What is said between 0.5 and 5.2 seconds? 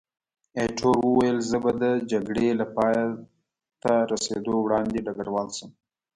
ایټور وویل، زه به د جګړې له پایته رسېدو وړاندې